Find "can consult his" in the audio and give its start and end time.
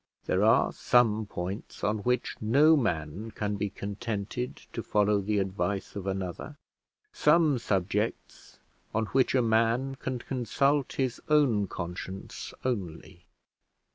9.93-11.21